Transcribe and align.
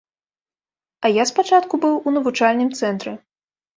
А 1.05 1.11
я 1.21 1.27
спачатку 1.31 1.73
быў 1.85 1.93
у 2.07 2.17
навучальным 2.19 2.69
цэнтры. 2.81 3.11